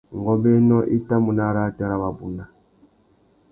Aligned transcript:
Ngôbēnô 0.19 0.79
i 0.95 0.97
tà 1.11 1.15
mú 1.25 1.31
nà 1.39 1.43
arrātê 1.49 1.83
râ 1.89 1.95
wabunda. 2.01 2.45